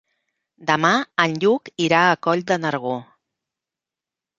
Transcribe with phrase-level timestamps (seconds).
[0.69, 0.91] Demà
[1.25, 2.99] en Lluc irà a Coll de Nargó.